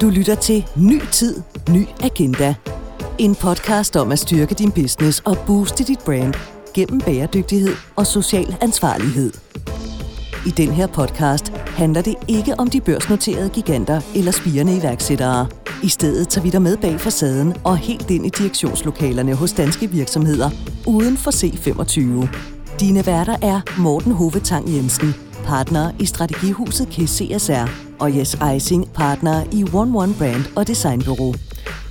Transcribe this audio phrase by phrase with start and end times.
[0.00, 2.54] Du lytter til Ny Tid, Ny Agenda.
[3.18, 6.34] En podcast om at styrke din business og booste dit brand
[6.74, 9.32] gennem bæredygtighed og social ansvarlighed.
[10.46, 15.48] I den her podcast handler det ikke om de børsnoterede giganter eller spirende iværksættere.
[15.82, 19.90] I stedet tager vi dig med bag facaden og helt ind i direktionslokalerne hos danske
[19.90, 20.50] virksomheder
[20.86, 22.28] uden for C25.
[22.80, 29.64] Dine værter er Morten Hovetang Jensen, partner i strategihuset KCSR, og Jes Eising, partner i
[29.74, 31.34] One One Brand og Designbureau.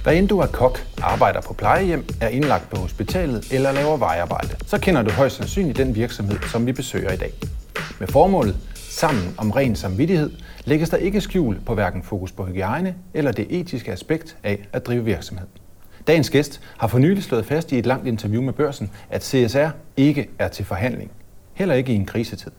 [0.04, 4.56] Hvad end du er kok, arbejder på plejehjem, er indlagt på hospitalet eller laver vejarbejde,
[4.66, 7.32] så kender du højst sandsynligt den virksomhed, som vi besøger i dag.
[8.00, 8.56] Med formålet
[8.96, 10.32] Sammen om ren samvittighed
[10.66, 14.86] lægges der ikke skjul på hverken fokus på hygiejne eller det etiske aspekt af at
[14.88, 15.48] drive virksomhed.
[16.08, 19.68] Dagens gæst har for nylig slået fast i et langt interview med børsen, at CSR
[19.98, 21.12] ikke er til forhandling.
[21.54, 22.52] Heller ikke i en krisetid.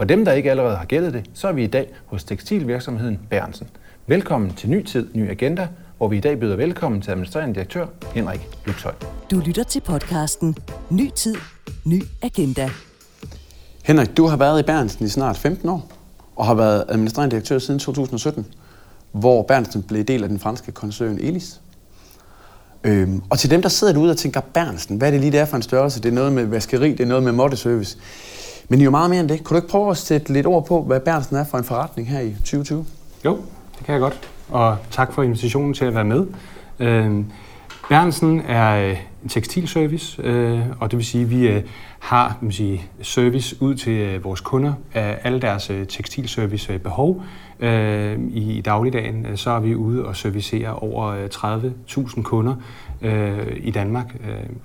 [0.00, 3.18] For dem, der ikke allerede har gættet det, så er vi i dag hos tekstilvirksomheden
[3.30, 3.68] Bernsen.
[4.06, 7.86] Velkommen til Ny Tid, Ny Agenda, hvor vi i dag byder velkommen til administrerende direktør
[8.14, 8.92] Henrik Luxhøj.
[9.30, 10.56] Du lytter til podcasten
[10.90, 11.34] Ny Tid,
[11.84, 12.70] Ny Agenda.
[13.84, 15.92] Henrik, du har været i Bernsen i snart 15 år,
[16.36, 18.46] og har været administrerende direktør siden 2017,
[19.12, 21.60] hvor Bernsen blev del af den franske koncern Elis.
[22.84, 25.44] Øhm, og til dem, der sidder derude og tænker, Bernsen, hvad er det lige der
[25.44, 26.02] for en størrelse?
[26.02, 27.98] Det er noget med vaskeri, det er noget med moddeservice.
[28.70, 29.44] Men I er jo meget mere end det.
[29.44, 32.08] Kunne du ikke prøve at sætte lidt ord på, hvad Bernsen er for en forretning
[32.08, 32.86] her i 2020?
[33.24, 33.38] Jo,
[33.78, 34.30] det kan jeg godt.
[34.48, 36.26] Og tak for invitationen til at være med.
[36.78, 37.26] Øhm,
[37.88, 41.62] Bernsen er øh, en tekstilservice, øh, og det vil sige, at vi øh,
[41.98, 47.22] har man sige, service ud til øh, vores kunder af alle deres øh, tekstilservice-behov.
[47.60, 52.54] Øhm, I dagligdagen så er vi ude og servicere over 30.000 kunder
[53.56, 54.16] i Danmark.
[54.28, 54.56] Øhm,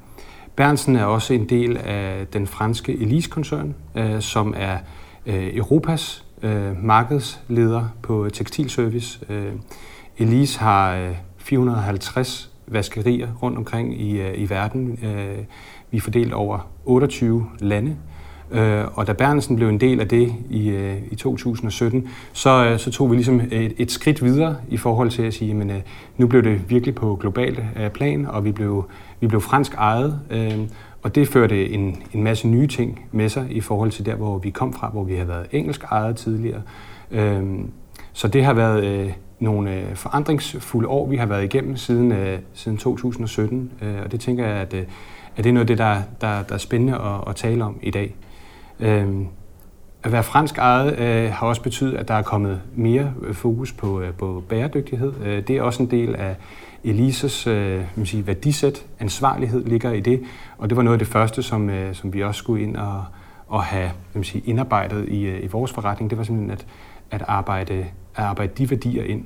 [0.56, 4.78] Bernsen er også en del af den franske Elise-koncern, øh, som er
[5.26, 9.20] øh, Europas øh, markedsleder på tekstilservice.
[10.18, 15.00] Elise har 450 vaskerier rundt omkring i, øh, i verden.
[15.04, 15.38] Øh,
[15.92, 17.92] vi er fordelt over 28 lande.
[17.92, 18.15] Øh,
[18.52, 22.80] Øh, og da Bernsen blev en del af det i, øh, i 2017, så, øh,
[22.80, 25.84] så tog vi ligesom et, et skridt videre i forhold til at sige, at
[26.18, 27.60] nu blev det virkelig på globalt
[27.94, 28.86] plan, og vi blev,
[29.20, 30.20] vi blev fransk ejet.
[31.04, 34.38] Og det førte en, en masse nye ting med sig i forhold til der, hvor
[34.38, 36.62] vi kom fra, hvor vi har været engelsk ejet tidligere.
[38.14, 42.14] Så det har været nogle forandringsfulde år, vi har været igennem siden,
[42.54, 43.72] siden 2017.
[44.06, 46.60] Og det tænker jeg, at, at det er noget af det, der, der, der er
[46.60, 48.16] spændende at, at tale om i dag.
[48.80, 49.08] Øh,
[50.04, 53.72] at være fransk ejet øh, har også betydet, at der er kommet mere øh, fokus
[53.72, 55.14] på, øh, på bæredygtighed.
[55.24, 56.36] Øh, det er også en del af
[56.84, 58.86] Elises øh, man sige, værdisæt.
[59.00, 60.22] Ansvarlighed ligger i det,
[60.58, 63.06] og det var noget af det første, som, øh, som vi også skulle ind og,
[63.48, 66.10] og have man sige, indarbejdet i, øh, i vores forretning.
[66.10, 66.66] Det var simpelthen at,
[67.12, 67.86] at arbejde
[68.16, 69.24] at arbejde de værdier ind.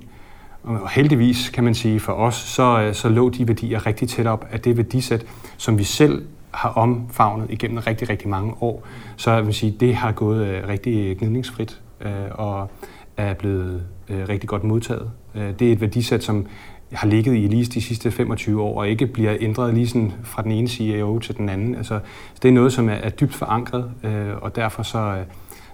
[0.64, 4.28] Og heldigvis, kan man sige, for os, så, øh, så lå de værdier rigtig tæt
[4.28, 5.26] op af det værdisæt,
[5.58, 8.88] som vi selv har omfavnet igennem rigtig, rigtig mange år.
[9.16, 12.70] Så jeg vil sige, det har gået øh, rigtig gnidningsfrit øh, og
[13.18, 15.12] er blevet øh, rigtig godt modtaget.
[15.36, 16.46] Øh, det er et værdisæt, som
[16.92, 20.42] har ligget i Elise de sidste 25 år, og ikke bliver ændret lige sådan fra
[20.42, 21.76] den ene CEO til den anden.
[21.76, 22.00] Altså,
[22.42, 25.24] det er noget, som er, er dybt forankret, øh, og derfor så,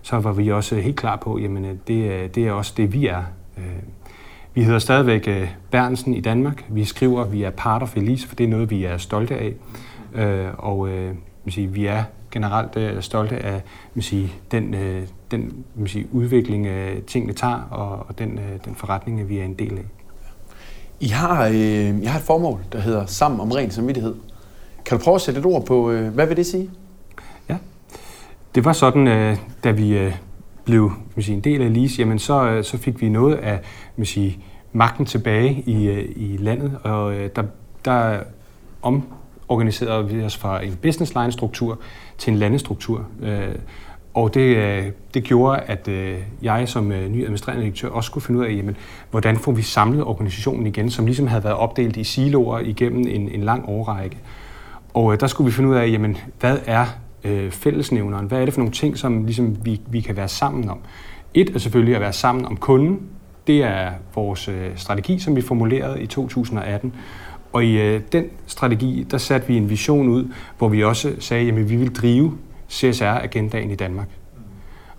[0.01, 3.23] så var vi også helt klar på, jamen det, det er også det, vi er.
[3.57, 3.63] Øh,
[4.53, 5.29] vi hedder stadigvæk
[5.71, 6.65] Bernsen i Danmark.
[6.69, 9.35] Vi skriver, at vi er part of Elise, for det er noget, vi er stolte
[9.35, 9.53] af.
[10.15, 10.89] Øh, og
[11.67, 13.61] vi er generelt stolte af
[13.99, 14.75] sige, den,
[15.31, 16.67] den sige, udvikling,
[17.07, 17.61] tingene tager,
[18.07, 19.83] og den, den forretning, vi er en del af.
[20.99, 24.15] I har, øh, I har et formål, der hedder Sammen om ren samvittighed.
[24.85, 26.69] Kan du prøve at sætte et ord på, øh, hvad vil det sige?
[28.55, 30.15] Det var sådan, øh, da vi øh,
[30.65, 33.59] blev sige, en del af LIS, jamen så, øh, så fik vi noget af
[34.03, 34.39] sige,
[34.73, 37.43] magten tilbage i, i landet, og der,
[37.85, 38.19] der
[39.47, 41.79] omorganiserede vi os fra en business line struktur
[42.17, 43.05] til en landestruktur.
[43.21, 43.55] Øh,
[44.13, 48.39] og det, øh, det gjorde, at øh, jeg som ny administrerende direktør også skulle finde
[48.39, 48.77] ud af, jamen,
[49.11, 53.29] hvordan får vi samlet organisationen igen, som ligesom havde været opdelt i siloer igennem en,
[53.29, 54.17] en lang årrække.
[54.93, 56.85] Og der skulle vi finde ud af, jamen, hvad er
[57.49, 58.25] fællesnævneren?
[58.25, 60.79] Hvad er det for nogle ting, som ligesom vi, vi kan være sammen om?
[61.33, 63.01] Et er selvfølgelig at være sammen om kunden.
[63.47, 66.93] Det er vores strategi, som vi formulerede i 2018.
[67.55, 70.25] Og i øh, den strategi, der satte vi en vision ud,
[70.57, 72.37] hvor vi også sagde, at vi vil drive
[72.69, 74.07] CSR-agendaen i Danmark.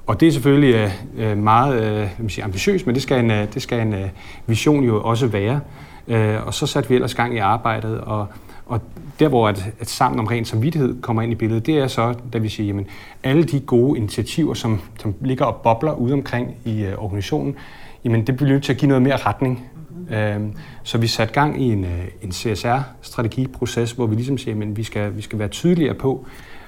[0.06, 0.90] Og det er selvfølgelig øh,
[1.30, 4.08] øh meget øh, sige, ambitiøst, men det skal en, øh, det skal en øh,
[4.46, 5.60] vision jo også være.
[6.08, 8.26] Øh, og så satte vi ellers gang i arbejdet, og
[8.66, 8.80] og
[9.20, 12.14] der, hvor at, at sammen om ren samvittighed kommer ind i billedet, det er så,
[12.32, 12.86] da vi siger, jamen,
[13.22, 17.56] alle de gode initiativer, som, som ligger og bobler ude omkring i øh, organisationen,
[18.04, 19.70] jamen, det bliver nødt til at give noget mere retning.
[20.10, 20.40] Øh,
[20.82, 24.82] så vi satte gang i en, øh, en CSR-strategiproces, hvor vi ligesom siger, at vi
[24.82, 26.26] skal, vi skal være tydeligere på,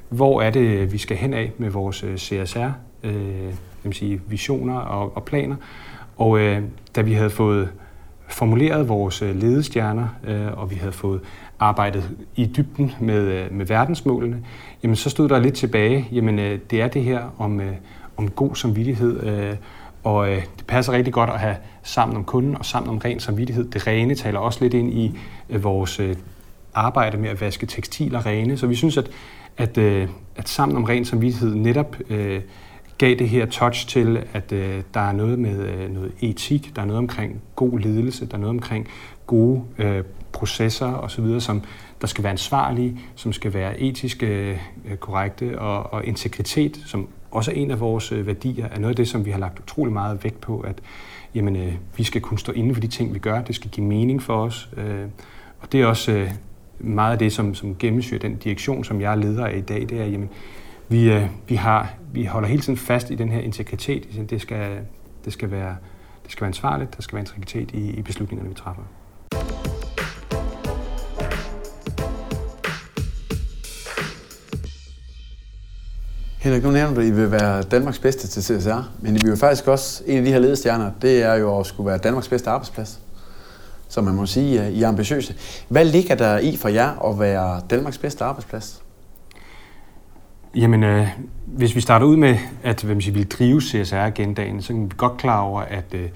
[0.08, 2.58] hvor er det, øh, vi skal hen af med vores CSR,
[3.02, 3.46] øh,
[3.84, 5.56] øh sige, visioner og, og planer.
[6.16, 6.62] Og øh,
[6.96, 7.68] da vi havde fået
[8.28, 11.20] formuleret vores ledestjerner, øh, og vi havde fået
[11.58, 14.44] arbejdet i dybden med, med verdensmålene,
[14.82, 17.72] jamen så stod der lidt tilbage, jamen øh, det er det her om, øh,
[18.16, 19.56] om god samvittighed, øh,
[20.08, 23.20] og øh, det passer rigtig godt at have sammen om kunden og sammen om ren
[23.20, 23.64] samvittighed.
[23.64, 25.18] Det rene taler også lidt ind i
[25.50, 26.16] øh, vores øh,
[26.74, 29.10] arbejde med at vaske tekstiler rene, så vi synes, at,
[29.56, 32.40] at, øh, at sammen om ren samvittighed netop øh,
[32.98, 36.82] gav det her touch til, at øh, der er noget med øh, noget etik, der
[36.82, 38.88] er noget omkring god ledelse, der er noget omkring
[39.26, 41.62] gode øh, processer osv., som
[42.00, 44.56] der skal være ansvarlige, som skal være etisk øh,
[45.00, 48.96] korrekte, og, og integritet, som også er en af vores øh, værdier, er noget af
[48.96, 50.80] det, som vi har lagt utrolig meget vægt på, at
[51.34, 53.42] jamen, øh, vi skal kunne stå inde for de ting, vi gør.
[53.42, 54.68] Det skal give mening for os.
[54.76, 55.04] Øh,
[55.60, 56.30] og det er også øh,
[56.78, 59.80] meget af det, som, som gennemsyrer den direktion, som jeg er leder af i dag.
[59.80, 60.28] Det er, jamen,
[60.88, 64.30] vi, øh, vi, har, vi holder hele tiden fast i den her integritet.
[64.30, 64.78] Det skal,
[65.24, 65.76] det skal, være,
[66.24, 68.82] det skal være ansvarligt, der skal være integritet i, i beslutningerne, vi træffer.
[76.40, 79.30] Henrik, nu nævner du, at I vil være Danmarks bedste til CSR, men I vil
[79.30, 82.28] jo faktisk også, en af de her ledestjerner, det er jo at skulle være Danmarks
[82.28, 83.00] bedste arbejdsplads.
[83.88, 85.34] Så man må sige, at I er ambitiøse.
[85.68, 88.82] Hvad ligger der i for jer at være Danmarks bedste arbejdsplads?
[90.54, 91.08] Jamen, øh,
[91.46, 94.90] hvis vi starter ud med, at hvem siger, vi vil drive CSR-agendaen, så er vi
[94.96, 96.08] godt klar over, at, øh,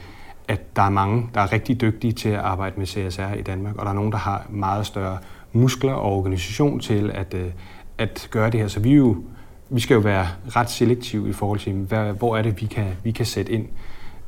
[0.49, 3.77] at der er mange, der er rigtig dygtige til at arbejde med CSR i Danmark,
[3.77, 5.19] og der er nogen, der har meget større
[5.53, 7.47] muskler og organisation til at, øh,
[7.99, 8.69] at gøre det her.
[8.69, 9.17] Så vi, jo,
[9.73, 10.27] vi skal jo være
[10.57, 13.67] ret selektive i forhold til, hvad, hvor er det, vi kan, vi kan sætte ind.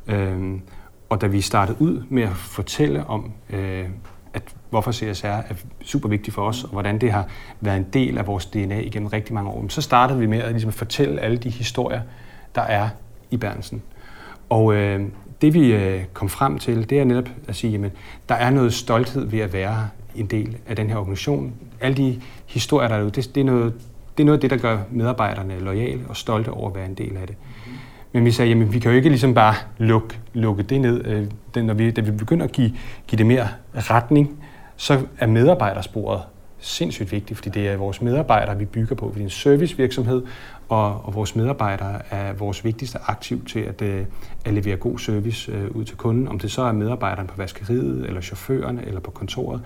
[0.07, 0.61] Øhm,
[1.09, 3.85] og da vi startede ud med at fortælle om, øh,
[4.33, 7.27] at hvorfor CSR er super vigtigt for os, og hvordan det har
[7.61, 10.51] været en del af vores DNA igennem rigtig mange år, så startede vi med at
[10.51, 12.01] ligesom fortælle alle de historier,
[12.55, 12.89] der er
[13.31, 13.81] i Bernsen.
[14.49, 15.01] Og øh,
[15.41, 17.91] det vi øh, kom frem til, det er netop at sige, at
[18.29, 21.53] der er noget stolthed ved at være en del af den her organisation.
[21.81, 23.73] Alle de historier, der er derude, det, det, er noget,
[24.17, 26.93] det er noget af det, der gør medarbejderne lojale og stolte over at være en
[26.93, 27.35] del af det.
[28.11, 31.05] Men vi sagde, jamen vi kan jo ikke ligesom bare lukke, lukke det ned.
[31.05, 31.25] Øh,
[31.55, 32.73] det, når vi, da vi begynder at give,
[33.07, 34.43] give det mere retning,
[34.75, 36.21] så er medarbejdersporet
[36.59, 39.11] sindssygt vigtigt, fordi det er vores medarbejdere, vi bygger på.
[39.15, 40.23] Vi er en servicevirksomhed,
[40.69, 44.05] og, og vores medarbejdere er vores vigtigste aktiv til at, øh,
[44.45, 46.27] at levere god service øh, ud til kunden.
[46.27, 49.61] Om det så er medarbejderen på vaskeriet, eller chaufføren, eller på kontoret.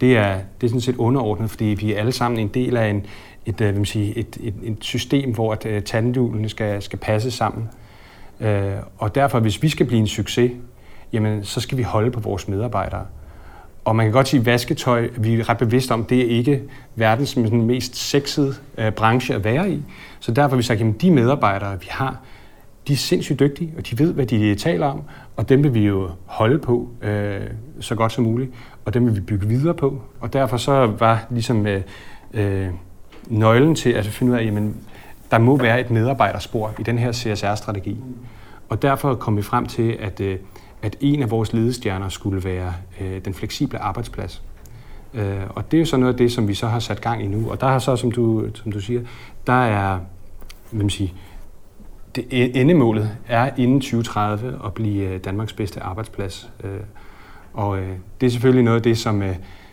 [0.00, 2.90] Det er, det er sådan set underordnet, fordi vi er alle sammen en del af
[2.90, 3.06] en,
[3.50, 7.30] et, øh, vil sige, et, et, et system, hvor at, øh, tandhjulene skal, skal passe
[7.30, 7.68] sammen.
[8.40, 10.52] Øh, og derfor, hvis vi skal blive en succes,
[11.12, 13.06] jamen, så skal vi holde på vores medarbejdere.
[13.84, 16.62] Og man kan godt sige, at vasketøj, vi er ret bevidste om, det er ikke
[16.94, 19.82] verdens mest sexede øh, branche at være i.
[20.20, 22.20] Så derfor har vi sagt, at de medarbejdere, vi har,
[22.88, 25.02] de er sindssygt dygtige, og de ved, hvad de taler om,
[25.36, 27.40] og dem vil vi jo holde på øh,
[27.80, 28.50] så godt som muligt,
[28.84, 30.02] og dem vil vi bygge videre på.
[30.20, 31.82] Og derfor så var ligesom øh,
[32.34, 32.68] øh,
[33.26, 34.76] nøglen til at finde ud af, jamen,
[35.30, 37.96] der må være et medarbejderspor i den her CSR-strategi.
[38.68, 40.38] Og derfor kom vi frem til, at, øh,
[40.82, 44.42] at en af vores ledestjerner skulle være øh, den fleksible arbejdsplads.
[45.14, 47.24] Øh, og det er jo så noget af det, som vi så har sat gang
[47.24, 47.50] i nu.
[47.50, 49.00] Og der har så, som du, som du siger,
[49.46, 49.98] der er,
[50.70, 51.14] hvad man sige,
[52.16, 56.50] det e-, endemålet er inden 2030 at blive Danmarks bedste arbejdsplads.
[57.54, 57.78] Og
[58.20, 59.22] det er selvfølgelig noget af det, som,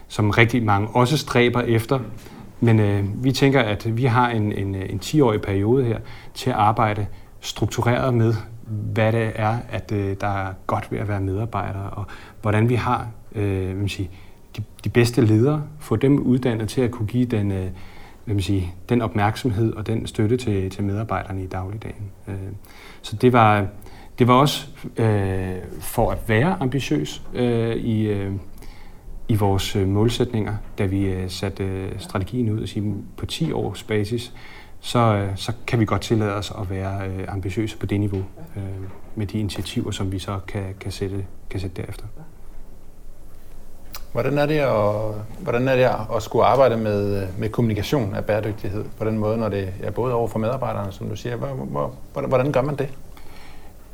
[0.08, 2.00] som rigtig mange også stræber efter.
[2.60, 6.00] Men øh, vi tænker, at vi har en, en, øh, en 10-årig periode her
[6.34, 7.06] til at arbejde
[7.40, 8.34] struktureret med,
[8.94, 12.06] hvad det er, at øh, der er godt ved at være medarbejder, og
[12.42, 14.10] hvordan vi har øh, vil sige,
[14.58, 17.68] de, de bedste ledere, få dem uddannet til at kunne give den, øh,
[18.26, 22.12] vil sige, den opmærksomhed og den støtte til, til medarbejderne i dagligdagen.
[22.28, 22.36] Øh,
[23.02, 23.68] så det var,
[24.20, 28.32] det var også øh, for at være ambitiøs øh, i, øh,
[29.28, 33.52] i vores øh, målsætninger, da vi øh, satte øh, strategien ud og sige, på 10
[33.52, 34.34] års basis,
[34.80, 38.24] så, så kan vi godt tillade os at være ambitiøse på det niveau
[39.16, 42.06] med de initiativer, som vi så kan, kan, sætte, kan sætte derefter.
[44.12, 48.86] Hvordan er det at, hvordan er det at skulle arbejde med, med kommunikation af bæredygtighed
[48.98, 51.36] på den måde, når det er både over for medarbejderne, som du siger?
[51.36, 52.90] Hvordan, hvordan gør man det?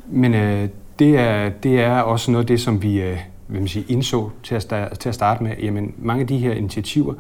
[0.06, 3.68] Men øh, det, er, det er også noget af det, som vi, øh, hvad man
[3.68, 7.14] siger, indså til at, til at starte med, jamen mange af de her initiativer,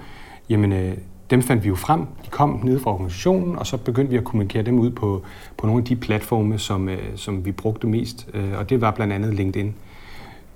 [0.49, 0.97] jamen øh,
[1.29, 1.99] dem fandt vi jo frem.
[1.99, 5.23] De kom ned fra organisationen, og så begyndte vi at kommunikere dem ud på,
[5.57, 8.29] på nogle af de platforme, som, øh, som vi brugte mest.
[8.33, 9.75] Øh, og det var blandt andet LinkedIn.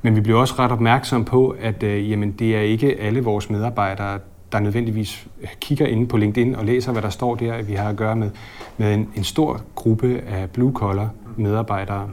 [0.02, 3.50] Men vi blev også ret opmærksom på, at øh, jamen, det er ikke alle vores
[3.50, 4.20] medarbejdere,
[4.52, 5.28] der nødvendigvis
[5.60, 7.54] kigger ind på LinkedIn og læser, hvad der står der.
[7.54, 8.30] at Vi har at gøre med,
[8.78, 12.10] med en, en stor gruppe af blue-collar medarbejdere,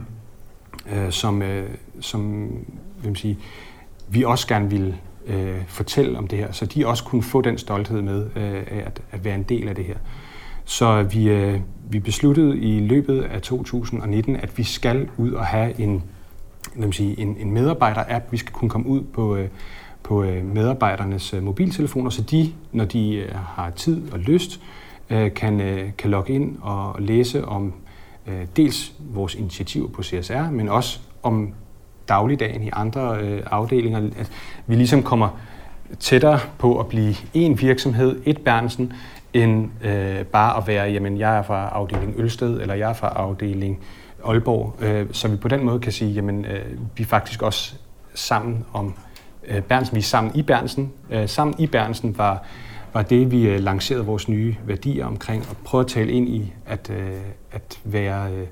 [0.93, 1.69] øh, som, øh,
[1.99, 2.49] som
[3.09, 3.37] vil sige,
[4.07, 4.95] vi også gerne ville
[5.27, 9.01] øh, fortælle om det her, så de også kunne få den stolthed med øh, at,
[9.11, 9.97] at være en del af det her.
[10.65, 11.59] Så vi, øh,
[11.89, 16.03] vi besluttede i løbet af 2019, at vi skal ud og have en,
[16.75, 18.31] vil sige, en, en medarbejder-app.
[18.31, 19.49] Vi skal kunne komme ud på, øh,
[20.03, 24.61] på øh, medarbejdernes øh, mobiltelefoner, så de, når de øh, har tid og lyst,
[25.09, 27.73] øh, kan, øh, kan logge ind og læse om
[28.27, 31.53] øh, dels vores initiativer på CSR, men også om
[32.09, 33.99] dagligdagen i andre øh, afdelinger.
[34.19, 34.31] At
[34.67, 35.29] vi ligesom kommer
[35.99, 38.93] tættere på at blive en virksomhed, et Bernsen,
[39.33, 43.07] end øh, bare at være, jamen jeg er fra afdeling Ølsted, eller jeg er fra
[43.07, 43.79] afdeling
[44.25, 46.65] Aalborg, øh, så vi på den måde kan sige, jamen øh,
[46.97, 47.75] vi er faktisk også
[48.13, 48.93] sammen om
[49.47, 50.91] øh, Bernsen, vi er sammen i Bernsen.
[51.09, 52.43] Øh, sammen i Bernsen var,
[52.93, 56.53] var det, vi øh, lancerede vores nye værdier omkring, og prøve at tale ind i
[56.65, 57.11] at, øh,
[57.51, 58.47] at være, øh,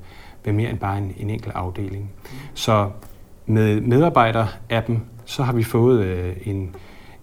[0.45, 2.11] være mere end bare en, en enkelt afdeling.
[2.53, 2.89] Så
[3.45, 6.75] med medarbejder-appen, så har vi fået øh, en,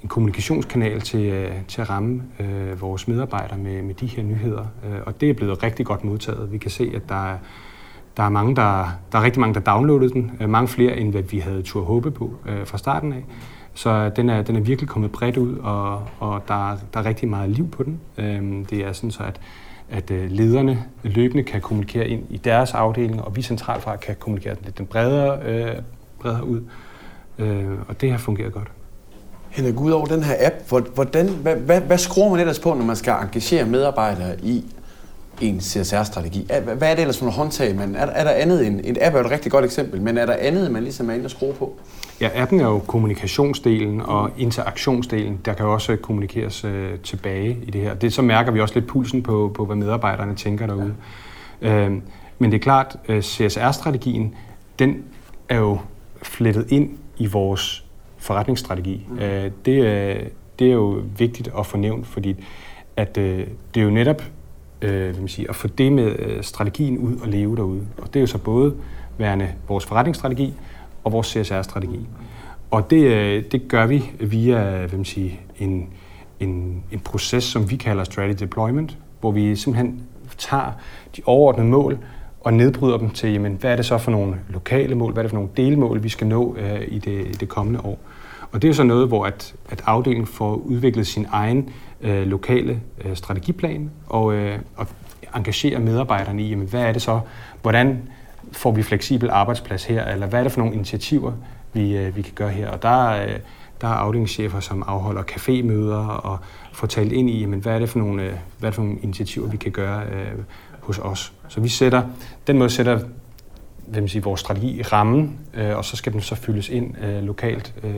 [0.02, 4.66] en kommunikationskanal til, øh, til at ramme øh, vores medarbejdere med, med de her nyheder.
[4.84, 6.52] Øh, og det er blevet rigtig godt modtaget.
[6.52, 7.38] Vi kan se, at der er,
[8.16, 10.32] der er, mange, der, der er rigtig mange, der downloadede den.
[10.40, 13.24] Øh, mange flere, end hvad vi havde tur håbe på øh, fra starten af.
[13.74, 17.28] Så den er, den er virkelig kommet bredt ud, og, og der, der er rigtig
[17.28, 18.00] meget liv på den.
[18.18, 19.40] Øh, det er sådan så, at
[19.90, 24.16] at øh, lederne løbende kan kommunikere ind i deres afdeling, og vi centralt fra kan
[24.18, 25.82] kommunikere den lidt den bredere, øh,
[26.20, 26.60] bredere ud.
[27.38, 28.68] Øh, og det har fungeret godt.
[29.50, 32.84] Henrik, ud over den her app, hvordan, hvad, hvad, hvad skruer man ellers på, når
[32.84, 34.64] man skal engagere medarbejdere i
[35.40, 36.48] en CSR-strategi?
[36.64, 37.76] Hvad er det ellers for nogle håndtag?
[37.76, 40.18] Man, er, er der andet end, en app er jo et rigtig godt eksempel, men
[40.18, 41.74] er der andet, man ligesom er inde og skrue på?
[42.20, 45.40] Ja, appen er jo kommunikationsdelen og interaktionsdelen.
[45.44, 47.94] Der kan jo også kommunikeres øh, tilbage i det her.
[47.94, 50.94] Det så mærker vi også lidt pulsen på, på hvad medarbejderne tænker derude.
[51.62, 51.68] Ja.
[51.68, 51.92] Øh,
[52.38, 54.34] men det er klart, øh, CSR-strategien,
[54.78, 55.04] den
[55.48, 55.78] er jo
[56.22, 57.84] flettet ind i vores
[58.18, 59.06] forretningsstrategi.
[59.08, 59.18] Mm.
[59.18, 60.20] Øh, det, er,
[60.58, 62.44] det er jo vigtigt at få nævnt, fordi
[62.96, 64.22] at, øh, det er jo netop
[64.82, 67.86] øh, vil man sige, at få det med øh, strategien ud og leve derude.
[67.98, 68.74] Og det er jo så både
[69.18, 70.54] værende vores forretningsstrategi
[71.04, 72.06] og vores CSR-strategi.
[72.70, 75.88] Og det, øh, det gør vi via vil man sige, en,
[76.40, 80.02] en, en proces, som vi kalder strategy deployment, hvor vi simpelthen
[80.38, 80.72] tager
[81.16, 81.98] de overordnede mål,
[82.40, 85.24] og nedbryder dem til, jamen, hvad er det så for nogle lokale mål, hvad er
[85.24, 87.98] det for nogle delmål, vi skal nå øh, i, det, i det kommende år.
[88.52, 91.70] Og det er jo så noget, hvor at, at afdelingen får udviklet sin egen
[92.00, 94.86] øh, lokale øh, strategiplan og, øh, og
[95.36, 97.20] engagerer medarbejderne i, jamen, hvad er det så,
[97.62, 98.02] hvordan
[98.52, 101.32] får vi fleksibel arbejdsplads her, eller hvad er det for nogle initiativer,
[101.72, 102.70] vi, øh, vi kan gøre her.
[102.70, 103.38] Og der, øh,
[103.80, 106.38] der er afdelingschefer, som afholder cafémøder og
[106.72, 108.82] får talt ind i, jamen, hvad, er det for nogle, øh, hvad er det for
[108.82, 110.32] nogle initiativer, vi kan gøre øh,
[110.90, 111.32] hos os.
[111.48, 112.02] Så vi sætter,
[112.46, 112.98] den måde sætter
[113.90, 117.04] vil man sige, vores strategi i rammen, øh, og så skal den så fyldes ind
[117.04, 117.74] øh, lokalt.
[117.84, 117.92] Øh,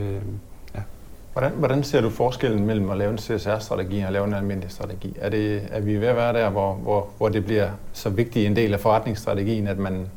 [0.75, 0.79] ja.
[1.33, 4.71] hvordan, hvordan ser du forskellen mellem at lave en CSR-strategi og at lave en almindelig
[4.71, 5.15] strategi?
[5.19, 8.45] Er, det, er vi ved at være der, hvor, hvor, hvor det bliver så vigtig
[8.45, 10.07] en del af forretningsstrategien, at man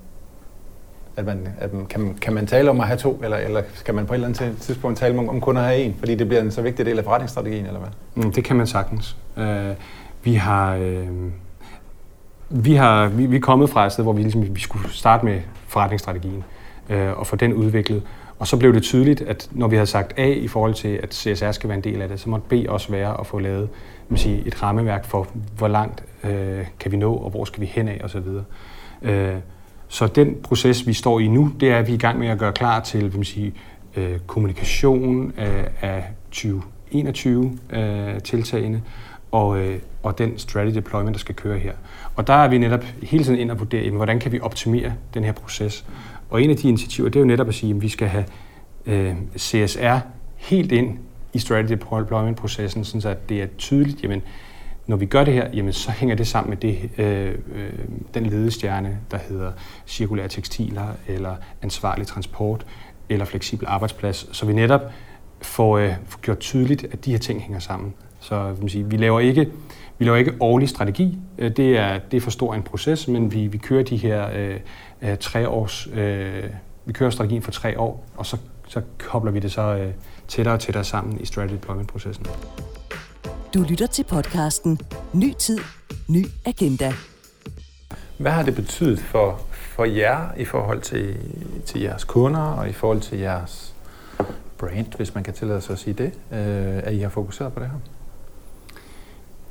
[1.18, 3.95] at man, at man, kan, kan man tale om at have to, eller, eller skal
[3.95, 6.28] man på et eller andet tidspunkt tale om, om kun at have en, fordi det
[6.28, 8.25] bliver en så vigtig del af forretningsstrategien, eller hvad?
[8.25, 9.16] Mm, det kan man sagtens.
[9.37, 9.45] Uh,
[10.23, 10.75] vi har...
[10.75, 11.09] Øh,
[12.50, 15.25] vi, har, vi, vi er kommet fra et sted, hvor vi, ligesom, vi skulle starte
[15.25, 16.45] med forretningsstrategien
[16.91, 18.03] øh, og få den udviklet.
[18.38, 21.15] Og så blev det tydeligt, at når vi havde sagt A i forhold til, at
[21.15, 23.69] CSR skal være en del af det, så måtte B også være at få lavet
[24.09, 27.67] man sige, et rammeværk for, hvor langt øh, kan vi nå, og hvor skal vi
[27.67, 28.23] hen af osv.
[29.03, 29.35] Øh,
[29.88, 32.29] så den proces, vi står i nu, det er, at vi er i gang med
[32.29, 33.55] at gøre klar til vil man sige,
[33.97, 38.83] øh, kommunikation øh, af, af 2021-tiltagene, øh,
[39.30, 41.73] og, øh, og den strategy deployment, der skal køre her.
[42.16, 44.92] Og der er vi netop hele tiden ind og vurdere, jamen, hvordan kan vi optimere
[45.14, 45.85] den her proces.
[46.30, 48.25] Og en af de initiativer, det er jo netop at sige, at vi skal have
[48.87, 49.99] øh, CSR
[50.37, 50.99] helt ind
[51.33, 54.23] i strategy deployment-processen, så at det er tydeligt, jamen,
[54.87, 57.73] når vi gør det her, jamen, så hænger det sammen med det, øh, øh,
[58.14, 59.52] den ledestjerne, der hedder
[59.87, 62.66] cirkulære tekstiler, eller ansvarlig transport,
[63.09, 64.80] eller fleksibel arbejdsplads, så vi netop
[65.42, 67.95] får, øh, får gjort tydeligt, at de her ting hænger sammen.
[68.26, 69.50] Så vil sige, vi laver ikke
[69.99, 71.18] vi laver ikke årlig strategi.
[71.38, 74.28] Øh, det er, det er for stor en proces, men vi, vi kører de her
[74.35, 74.61] øh,
[75.02, 76.45] øh, tre års, øh,
[76.85, 78.37] vi kører strategien for tre år, og så,
[78.68, 79.92] så kobler vi det så øh,
[80.28, 82.26] tættere og tættere sammen i strategy deployment-processen.
[83.54, 84.80] Du lytter til podcasten
[85.12, 85.59] Ny Tid,
[86.09, 86.92] Ny Agenda.
[88.18, 91.16] Hvad har det betydet for, for jer i forhold til,
[91.64, 93.75] til jeres kunder og i forhold til jeres
[94.59, 97.61] brand, hvis man kan tillade sig at sige det, øh, at I har fokuseret på
[97.61, 97.96] det her?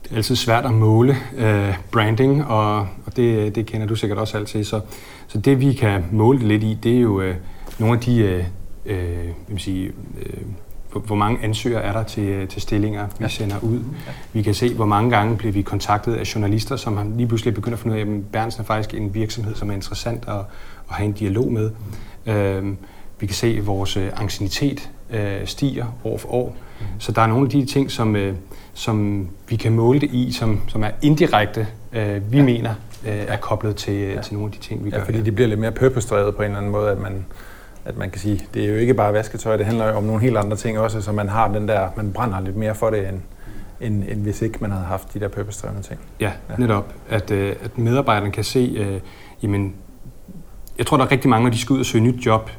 [0.05, 4.19] Det er altid svært at måle øh, branding, og, og det, det kender du sikkert
[4.19, 4.63] også altid.
[4.63, 4.81] Så,
[5.27, 7.35] så det vi kan måle det lidt i, det er jo øh,
[7.79, 8.43] nogle af de, øh,
[8.85, 10.37] øh, vil sige, øh,
[11.05, 13.27] hvor mange ansøgere er der til, øh, til stillinger, vi ja.
[13.27, 13.79] sender ud.
[14.07, 14.11] Ja.
[14.33, 17.73] Vi kan se, hvor mange gange bliver vi kontaktet af journalister, som lige pludselig begyndt
[17.73, 20.35] at finde ud af, at Bernsen er faktisk en virksomhed, som er interessant at,
[20.89, 21.71] at have en dialog med.
[22.25, 22.73] Øh,
[23.19, 26.55] vi kan se, at vores øh, ancienitet øh, stiger år for år.
[26.79, 26.85] Mm.
[26.99, 28.35] Så der er nogle af de ting, som, øh,
[28.75, 32.43] som vi kan måle det i, som, som er indirekte, øh, vi ja.
[32.43, 32.73] mener,
[33.05, 34.21] øh, er koblet til, ja.
[34.21, 35.05] til nogle af de ting, vi ja, gør.
[35.05, 37.25] fordi det bliver lidt mere purpose-drevet på en eller anden måde, at man,
[37.85, 40.21] at man kan sige, det er jo ikke bare vasketøj, det handler jo om nogle
[40.21, 43.09] helt andre ting også, så man har den der, man brænder lidt mere for det,
[43.09, 43.19] end,
[43.81, 45.99] end, end hvis ikke man havde haft de der purpose-drevne ting.
[46.19, 46.55] Ja, ja.
[46.57, 46.93] netop.
[47.09, 48.99] At, øh, at medarbejderne kan se, øh,
[49.43, 49.73] jamen,
[50.77, 52.49] jeg tror, der er rigtig mange, når de skal ud og søge nyt job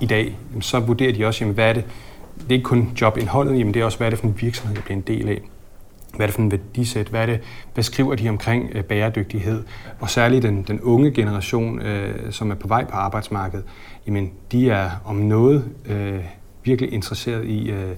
[0.00, 1.84] i dag, så vurderer de også, jamen, hvad er det,
[2.36, 4.76] det er ikke kun jobindholdet, jamen det er også, hvad er det for en virksomhed,
[4.76, 5.42] jeg bliver en del af.
[6.16, 7.08] Hvad er det for en værdisæt?
[7.08, 7.40] Hvad, er det,
[7.74, 9.64] hvad skriver de omkring øh, bæredygtighed?
[10.00, 13.64] Og særligt den, den unge generation, øh, som er på vej på arbejdsmarkedet,
[14.06, 16.20] jamen de er om noget øh,
[16.64, 17.92] virkelig interesseret i, øh,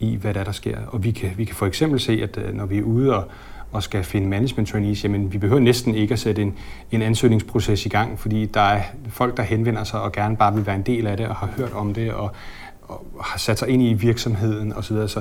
[0.00, 0.78] i, hvad der, er, der sker.
[0.86, 3.24] Og vi kan, vi kan for eksempel se, at øh, når vi er ude og,
[3.72, 6.54] og skal finde management trainees, jamen vi behøver næsten ikke at sætte en,
[6.90, 10.66] en ansøgningsproces i gang, fordi der er folk, der henvender sig og gerne bare vil
[10.66, 12.30] være en del af det og har hørt om det og,
[12.82, 14.82] og har sat sig ind i virksomheden osv.
[14.82, 15.08] Så, videre.
[15.08, 15.20] så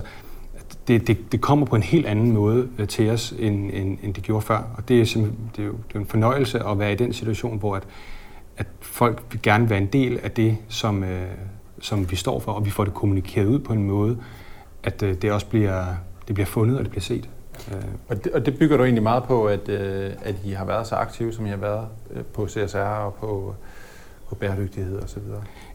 [0.89, 4.13] det, det, det kommer på en helt anden måde øh, til os, end, end, end
[4.13, 4.57] det gjorde før.
[4.77, 5.05] Og det er,
[5.55, 7.83] det er, jo, det er en fornøjelse at være i den situation, hvor at,
[8.57, 11.27] at folk vil gerne være en del af det, som, øh,
[11.81, 14.17] som vi står for, og vi får det kommunikeret ud på en måde,
[14.83, 15.85] at øh, det også bliver,
[16.27, 17.29] det bliver fundet, og det bliver set.
[17.71, 17.77] Øh.
[18.07, 20.87] Og det, og det bygger du egentlig meget på, at, øh, at I har været
[20.87, 23.55] så aktive, som I har været øh, på CSR og på,
[24.29, 25.21] på bæredygtighed osv.?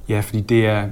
[0.08, 0.88] Ja, fordi det er,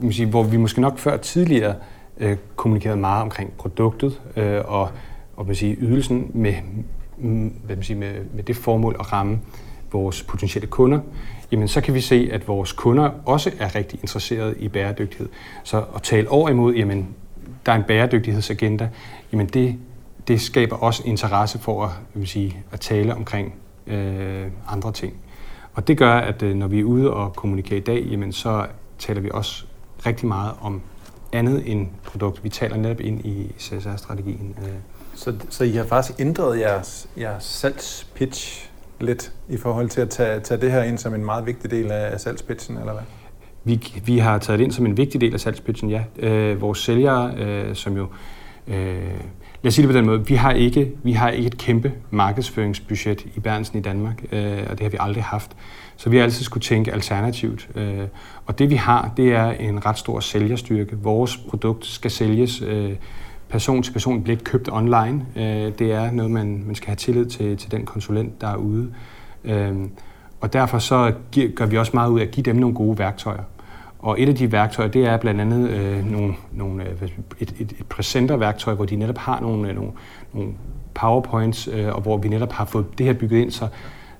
[0.00, 1.74] man sige, hvor vi måske nok før tidligere
[2.18, 4.90] øh, kommunikerede meget omkring produktet øh, og,
[5.36, 6.54] og man sige, ydelsen med,
[7.18, 9.40] mm, hvad man sige, med, med det formål at ramme
[9.92, 11.00] vores potentielle kunder,
[11.52, 15.28] jamen så kan vi se, at vores kunder også er rigtig interesserede i bæredygtighed.
[15.64, 17.08] Så at tale over imod, jamen
[17.66, 18.88] der er en bæredygtighedsagenda,
[19.32, 19.78] jamen det
[20.28, 23.54] det skaber også interesse for at, vil sige, at tale omkring
[23.86, 25.14] øh, andre ting.
[25.74, 28.66] Og det gør, at øh, når vi er ude og kommunikerer i dag, jamen, så
[28.98, 29.64] taler vi også
[30.06, 30.80] rigtig meget om
[31.32, 32.44] andet end produkt.
[32.44, 34.56] Vi taler netop ind i CSR-strategien.
[34.62, 34.68] Øh.
[35.14, 40.40] Så, så I har faktisk ændret jeres, jeres salgspitch lidt i forhold til at tage,
[40.40, 43.02] tage det her ind som en meget vigtig del af salgspitchen, eller hvad?
[43.64, 46.04] Vi, vi har taget det ind som en vigtig del af salgspitchen, ja.
[46.18, 48.06] Øh, vores sælgere, øh, som jo
[48.68, 49.20] øh,
[49.62, 50.26] Lad os sige det på den måde.
[50.26, 54.70] Vi har ikke, vi har ikke et kæmpe markedsføringsbudget i Bernsen i Danmark, øh, og
[54.70, 55.56] det har vi aldrig haft.
[55.96, 57.68] Så vi har altid skulle tænke alternativt.
[57.74, 58.06] Øh,
[58.46, 60.98] og det vi har, det er en ret stor sælgerstyrke.
[60.98, 62.92] Vores produkt skal sælges øh,
[63.48, 65.26] person til person, det bliver ikke købt online.
[65.36, 68.56] Øh, det er noget, man, man skal have tillid til, til den konsulent, der er
[68.56, 68.92] ude.
[70.40, 71.12] Og derfor så
[71.54, 73.42] gør vi også meget ud af at give dem nogle gode værktøjer.
[73.98, 76.84] Og et af de værktøjer, det er blandt andet øh, nogle, nogle,
[77.40, 79.90] et, et, et presenterværktøj, hvor de netop har nogle, nogle,
[80.32, 80.52] nogle
[80.94, 83.68] powerpoints, øh, og hvor vi netop har fået det her bygget ind, så,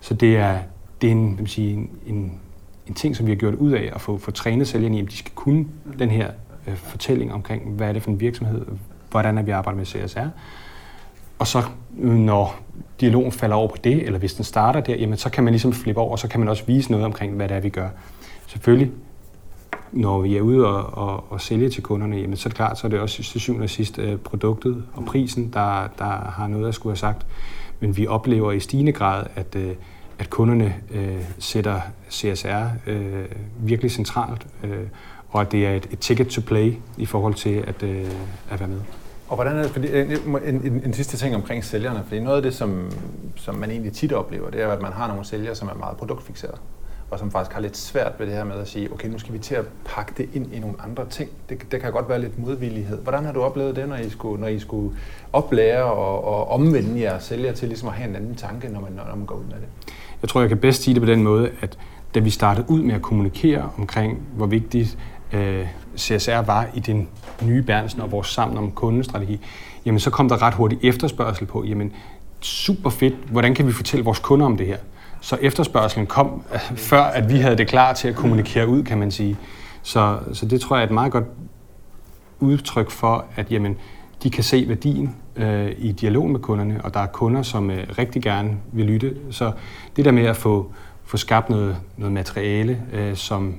[0.00, 0.58] så det er,
[1.02, 2.40] det er en, vil sige, en, en,
[2.86, 5.10] en ting, som vi har gjort ud af at få, få trænet sælgerne i, at
[5.10, 5.66] de skal kunne
[5.98, 6.30] den her
[6.66, 8.66] øh, fortælling omkring, hvad er det for en virksomhed,
[9.10, 10.26] hvordan er vi arbejder med CSR.
[11.38, 11.62] Og så
[11.96, 12.56] når
[13.00, 15.72] dialogen falder over på det, eller hvis den starter der, jamen så kan man ligesom
[15.72, 17.88] flippe over, og så kan man også vise noget omkring, hvad det er, vi gør.
[18.46, 18.90] Selvfølgelig
[19.92, 22.78] når vi er ude og, og, og sælge til kunderne, jamen, så er det klart,
[22.78, 26.46] så er det også til syvende og sidst øh, produktet og prisen, der, der har
[26.46, 27.26] noget at skulle have sagt.
[27.80, 29.74] Men vi oplever i stigende grad, at, øh,
[30.18, 33.25] at kunderne øh, sætter CSR øh,
[33.59, 34.87] virkelig centralt, øh,
[35.29, 38.07] og at det er et, et ticket to play i forhold til at, øh,
[38.51, 38.81] at være med.
[39.29, 40.11] Og hvordan er det, fordi, øh,
[40.46, 42.90] en, en, en sidste ting omkring sælgerne, fordi noget af det, som,
[43.37, 45.96] som man egentlig tit oplever, det er, at man har nogle sælgere, som er meget
[45.96, 46.57] produktfixerede
[47.12, 49.33] og som faktisk har lidt svært ved det her med at sige, okay, nu skal
[49.33, 51.31] vi til at pakke det ind i nogle andre ting.
[51.48, 52.98] Det, det kan godt være lidt modvillighed.
[52.98, 54.96] Hvordan har du oplevet det, når I skulle, når I skulle
[55.33, 58.92] oplære og, og omvende jer sælger til ligesom at have en anden tanke, når man,
[58.92, 59.94] når man går ud med det?
[60.22, 61.79] Jeg tror, jeg kan bedst sige det på den måde, at
[62.14, 64.98] da vi startede ud med at kommunikere omkring, hvor vigtigt
[65.33, 67.09] øh, CSR var i den
[67.42, 69.40] nye Bernsen og vores sammen om kundestrategi,
[69.87, 71.92] jamen så kom der ret hurtigt efterspørgsel på, jamen
[72.40, 74.79] super fedt, hvordan kan vi fortælle vores kunder om det her?
[75.22, 78.98] Så efterspørgselen kom øh, før, at vi havde det klar til at kommunikere ud, kan
[78.98, 79.37] man sige.
[79.82, 81.24] Så, så det tror jeg er et meget godt
[82.40, 83.76] udtryk for, at jamen,
[84.22, 87.87] de kan se værdien øh, i dialog med kunderne, og der er kunder, som øh,
[87.98, 89.16] rigtig gerne vil lytte.
[89.30, 89.52] Så
[89.96, 90.72] det der med at få,
[91.04, 93.54] få skabt noget, noget materiale, øh, som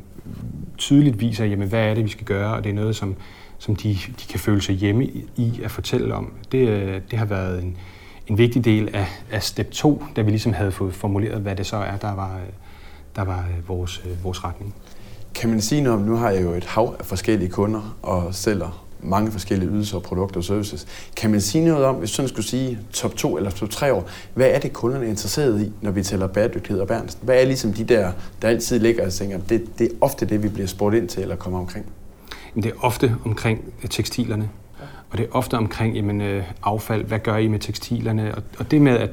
[0.77, 3.15] tydeligt viser, jamen, hvad er det, vi skal gøre, og det er noget, som,
[3.57, 6.33] som de, de kan føle sig hjemme i at fortælle om.
[6.51, 7.77] Det, øh, det har været en,
[8.27, 11.65] en vigtig del af, af step 2, da vi ligesom havde fået formuleret, hvad det
[11.65, 12.39] så er, der var,
[13.15, 14.75] der var vores, vores retning.
[15.35, 18.35] Kan man sige noget om, nu har jeg jo et hav af forskellige kunder og
[18.35, 20.87] sælger mange forskellige ydelser, produkter og services.
[21.15, 24.07] Kan man sige noget om, hvis sådan skulle sige top 2 eller top 3 år,
[24.33, 27.19] hvad er det kunderne er interesseret i, når vi taler bæredygtighed og bærensen?
[27.23, 30.43] Hvad er ligesom de der, der altid ligger og tænker, det, det er ofte det,
[30.43, 31.85] vi bliver spurgt ind til eller kommer omkring?
[32.55, 34.49] Det er ofte omkring tekstilerne,
[35.13, 37.03] og det er ofte omkring jamen, øh, affald.
[37.03, 38.35] Hvad gør I med tekstilerne?
[38.35, 39.09] Og, og det med, at,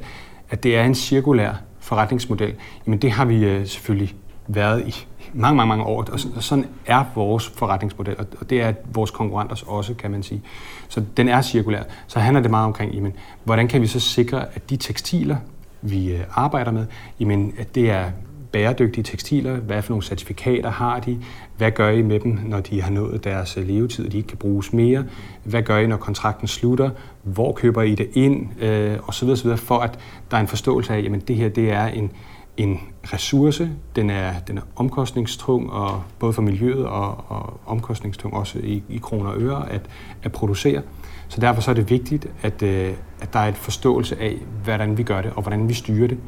[0.50, 2.54] at det er en cirkulær forretningsmodel,
[2.86, 4.14] jamen det har vi øh, selvfølgelig
[4.46, 9.10] været i mange, mange, mange år, og sådan er vores forretningsmodel, og det er vores
[9.10, 10.42] konkurrenters også, kan man sige.
[10.88, 11.82] Så den er cirkulær.
[12.06, 13.12] Så handler det meget omkring, jamen,
[13.44, 15.36] hvordan kan vi så sikre, at de tekstiler,
[15.82, 16.86] vi øh, arbejder med,
[17.20, 18.04] jamen, at det er
[18.52, 21.18] bæredygtige tekstiler, hvad for nogle certifikater har de,
[21.56, 24.28] hvad gør I med dem, når de har nået deres øh, levetid, og de ikke
[24.28, 25.04] kan bruges mere,
[25.44, 26.90] hvad gør I, når kontrakten slutter,
[27.22, 29.98] hvor køber I det ind, øh, osv., osv., for at
[30.30, 32.12] der er en forståelse af, at det her det er en,
[32.56, 32.80] en
[33.12, 38.82] ressource, den er, den er omkostningstung, og både for miljøet og, og omkostningstung også i,
[38.88, 39.80] i kroner og øre at,
[40.22, 40.82] at producere.
[41.28, 44.98] Så derfor så er det vigtigt, at, øh, at der er et forståelse af, hvordan
[44.98, 46.18] vi gør det, og hvordan vi styrer det.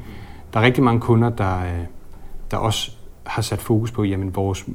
[0.52, 1.84] Der er rigtig mange kunder, der, øh,
[2.52, 2.90] der også
[3.24, 4.66] har sat fokus på, jamen vores,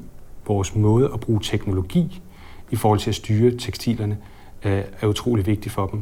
[0.48, 2.22] vores måde at bruge teknologi
[2.72, 4.18] i forhold til at styre tekstilerne,
[4.64, 6.02] øh, er utrolig vigtigt for dem.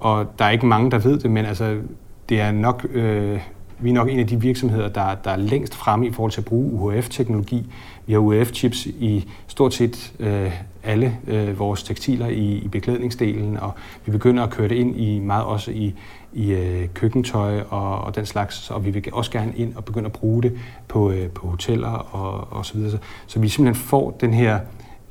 [0.00, 1.80] Og der er ikke mange, der ved det, men altså,
[2.28, 3.40] det er nok øh,
[3.82, 6.40] vi er nok en af de virksomheder, der, der er længst fremme i forhold til
[6.40, 7.66] at bruge UHF-teknologi.
[8.06, 13.72] Vi har UHF-chips i stort set øh, alle øh, vores tekstiler i, i beklædningsdelen, og
[14.06, 15.94] vi begynder at køre det ind i meget også i,
[16.32, 20.06] i øh, køkkentøj og, og den slags, og vi vil også gerne ind og begynde
[20.06, 22.90] at bruge det på, øh, på hoteller og, og så videre.
[22.90, 24.58] Så, så vi simpelthen får den her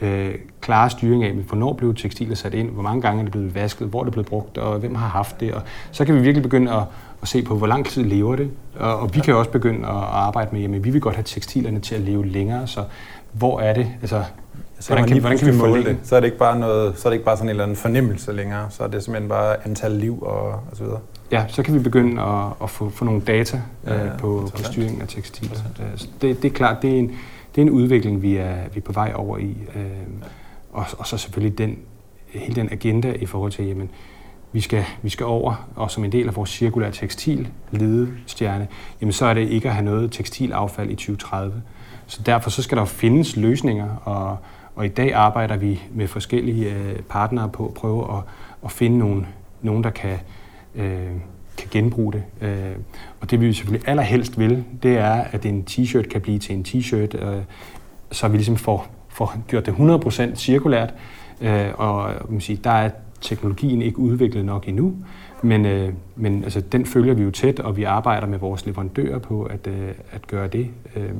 [0.01, 3.55] øh, klare styring af, hvornår blev tekstiler sat ind, hvor mange gange er det blevet
[3.55, 5.53] vasket, hvor er det blevet brugt, og hvem har haft det.
[5.53, 6.83] Og så kan vi virkelig begynde at,
[7.21, 8.51] at se på, hvor lang tid lever det.
[8.79, 11.79] Og, og vi kan også begynde at arbejde med, jamen vi vil godt have tekstilerne
[11.79, 12.83] til at leve længere, så
[13.31, 14.23] hvor er det, altså
[14.79, 15.97] så hvordan, kan, hvordan kan vi måle det?
[16.03, 17.77] Så er det ikke bare noget, så er det ikke bare sådan en eller anden
[17.77, 20.99] fornemmelse længere, så er det simpelthen bare antal liv og, og så videre.
[21.31, 24.49] Ja, så kan vi begynde at, at få, få nogle data ja, ja, øh, på,
[24.55, 25.55] på styringen af tekstiler.
[26.21, 27.07] Det, det er klart, det er en,
[27.55, 29.57] det er en udvikling, vi er, vi er på vej over i.
[29.75, 29.83] Øh,
[30.71, 31.77] og, og så selvfølgelig den,
[32.27, 33.89] hele den agenda i forhold til, jamen,
[34.51, 38.67] vi skal, vi skal over, og som en del af vores cirkulære tekstil ledestjerne,
[39.01, 41.61] jamen så er det ikke at have noget tekstilaffald i 2030.
[42.07, 44.37] Så derfor så skal der findes løsninger, og,
[44.75, 48.23] og i dag arbejder vi med forskellige øh, partnere på at prøve at,
[48.65, 49.27] at finde nogle,
[49.61, 50.19] nogen, der kan,
[50.75, 51.11] øh,
[51.57, 52.23] kan genbruge det.
[52.41, 52.75] Øh,
[53.21, 56.65] og det vi selvfølgelig allerhelst vil, det er, at en t-shirt kan blive til en
[56.67, 57.41] t-shirt, øh,
[58.11, 60.93] så vi ligesom får, får gjort det 100% cirkulært.
[61.41, 62.89] Øh, og øh, man siger, der er
[63.21, 64.93] teknologien ikke udviklet nok endnu,
[65.41, 69.19] men, øh, men altså, den følger vi jo tæt, og vi arbejder med vores leverandører
[69.19, 70.67] på at, øh, at gøre det.
[70.95, 71.11] Øh,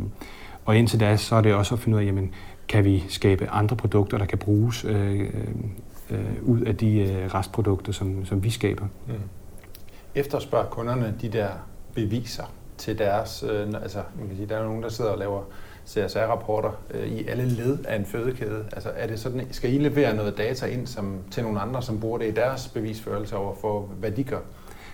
[0.65, 2.31] og indtil da, så er det også at finde ud af, jamen,
[2.67, 5.19] kan vi skabe andre produkter, der kan bruges øh,
[6.09, 8.85] øh, ud af de øh, restprodukter, som, som vi skaber.
[9.07, 9.13] Mm.
[10.15, 11.49] Efterspørger kunderne de der
[11.95, 12.43] beviser
[12.77, 15.41] til deres, øh, altså man kan sige, der er nogen, der sidder og laver
[15.87, 18.65] CSR-rapporter øh, i alle led af en fødekæde?
[18.71, 21.99] Altså er det sådan, skal I levere noget data ind som, til nogle andre, som
[21.99, 24.39] bruger det i deres bevisførelse over for, hvad de gør?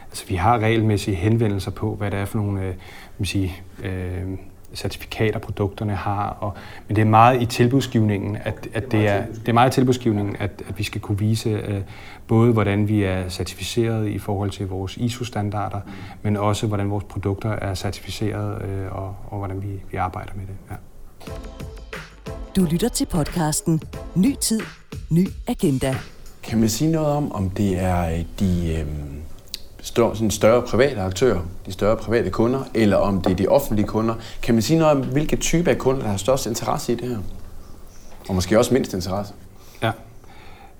[0.07, 2.75] Altså vi har regelmæssige henvendelser på, hvad det er for nogle øh,
[3.25, 4.23] sige, øh,
[4.77, 6.37] certifikater produkterne har.
[6.39, 6.53] Og,
[6.87, 10.35] men det er meget i tilbudsgivningen, at, at det, er, det er meget i tilbudsgivningen,
[10.39, 11.81] at, at vi skal kunne vise øh,
[12.27, 15.79] både, hvordan vi er certificeret i forhold til vores ISO-standarder,
[16.21, 20.45] men også, hvordan vores produkter er certificeret, øh, og, og hvordan vi, vi arbejder med
[20.47, 20.55] det.
[20.71, 20.75] Ja.
[22.55, 23.81] Du lytter til podcasten
[24.15, 24.59] Ny Tid,
[25.09, 25.95] Ny Agenda.
[26.43, 28.77] Kan man sige noget om, om det er de...
[28.79, 28.87] Øh
[29.87, 34.15] sådan større private aktører, de større private kunder, eller om det er de offentlige kunder.
[34.41, 37.09] Kan man sige noget om, hvilke type af kunder, der har størst interesse i det
[37.09, 37.17] her?
[38.29, 39.33] Og måske også mindst interesse?
[39.83, 39.91] Ja,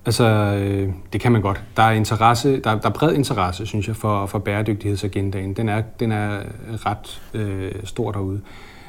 [0.05, 1.63] altså øh, det kan man godt.
[1.77, 5.53] Der er, interesse, der, der er bred interesse, synes jeg, for, for bæredygtighedsagendaen.
[5.53, 6.39] Den er, den er
[6.85, 8.41] ret øh, stor derude.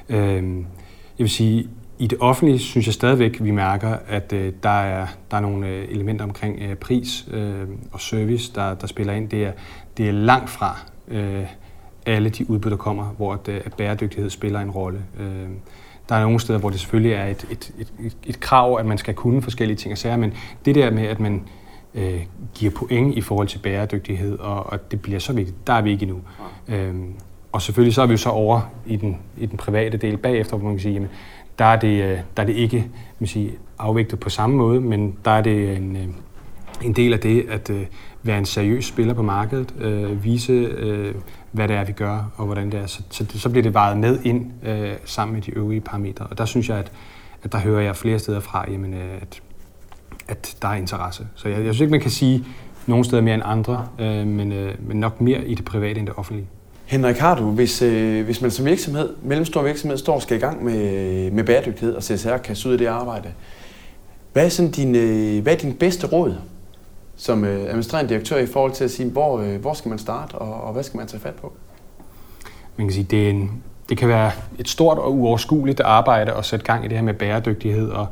[0.08, 0.44] Øh,
[1.18, 5.06] jeg vil sige, i det offentlige synes jeg stadigvæk, vi mærker, at øh, der, er,
[5.30, 9.28] der er nogle øh, elementer omkring øh, pris øh, og service, der, der spiller ind.
[9.28, 9.52] Det er,
[9.98, 10.76] det er langt fra
[11.08, 11.44] øh,
[12.06, 15.02] alle de udbud, der kommer, hvor at, at bæredygtighed spiller en rolle.
[15.20, 15.48] Øh,
[16.08, 18.86] der er nogle steder, hvor det selvfølgelig er et, et, et, et, et krav, at
[18.86, 20.32] man skal kunne forskellige ting og sager, men
[20.64, 21.42] det der med, at man
[21.94, 22.20] øh,
[22.54, 25.90] giver point i forhold til bæredygtighed, og, og det bliver så vigtigt, der er vi
[25.90, 26.20] ikke endnu.
[26.68, 26.94] Øh,
[27.52, 30.56] og selvfølgelig så er vi jo så over i den, i den private del bagefter,
[30.56, 31.10] hvor man kan sige, jamen,
[31.58, 32.86] der er det, øh, der er det ikke
[33.18, 36.08] man sige, afvægtet på samme måde, men der er det en, øh,
[36.82, 37.86] en del af det at øh,
[38.28, 41.14] være en seriøs spiller på markedet, øh, vise øh,
[41.52, 42.86] hvad det er, vi gør, og hvordan det er.
[42.86, 46.26] Så, så, så bliver det vejet med ind øh, sammen med de øvrige parametre.
[46.26, 46.92] Og der synes jeg, at,
[47.42, 49.40] at der hører jeg flere steder fra, jamen, øh, at,
[50.28, 51.26] at der er interesse.
[51.34, 52.44] Så jeg, jeg synes ikke, man kan sige
[52.86, 56.06] nogle steder mere end andre, øh, men, øh, men nok mere i det private end
[56.06, 56.46] det offentlige.
[56.84, 60.40] Henrik, har du, hvis, øh, hvis man som virksomhed, mellemstor virksomhed, står og skal i
[60.40, 63.28] gang med, med bæredygtighed og CSR kan ud af det arbejde,
[64.32, 66.34] hvad er, sådan din, øh, hvad er din bedste råd
[67.18, 70.34] som øh, administrerende direktør i forhold til at sige, hvor, øh, hvor skal man starte,
[70.34, 71.52] og, og hvad skal man tage fat på?
[72.76, 76.44] Man kan sige, det, er en, det kan være et stort og uoverskueligt arbejde at
[76.44, 78.06] sætte gang i det her med bæredygtighed, og,